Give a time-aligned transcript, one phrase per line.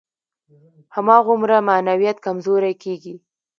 [0.95, 3.15] هماغومره معنویت کمزوری کېږي.